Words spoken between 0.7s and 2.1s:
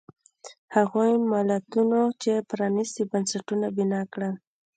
هغو ملتونو